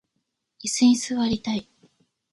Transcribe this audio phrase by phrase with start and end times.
[0.63, 1.69] いすに座りたい